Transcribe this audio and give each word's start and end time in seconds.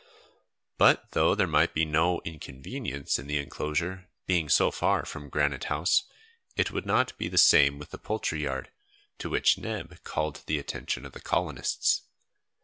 But 0.79 1.11
though 1.11 1.35
there 1.35 1.45
might 1.45 1.75
be 1.75 1.85
no 1.85 2.21
inconvenience 2.25 3.19
in 3.19 3.27
the 3.27 3.37
enclosure 3.37 4.09
being 4.25 4.49
so 4.49 4.71
far 4.71 5.05
from 5.05 5.29
Granite 5.29 5.65
House, 5.65 6.05
it 6.55 6.71
would 6.71 6.87
not 6.87 7.15
be 7.19 7.27
the 7.27 7.37
same 7.37 7.77
with 7.77 7.91
the 7.91 7.99
poultry 7.99 8.41
yard, 8.41 8.71
to 9.19 9.29
which 9.29 9.59
Neb 9.59 10.03
called 10.03 10.41
the 10.47 10.57
attention 10.57 11.05
of 11.05 11.11
the 11.11 11.21
colonists. 11.21 12.01